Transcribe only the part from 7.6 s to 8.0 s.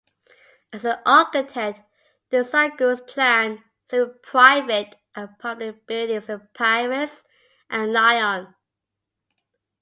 and